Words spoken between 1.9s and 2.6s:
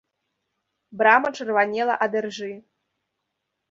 ад іржы.